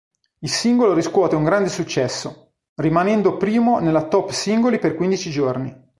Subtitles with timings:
[0.39, 5.71] Il singolo riscuote un grande successo, rimanendo primo nella Top Singoli per quindici giorni.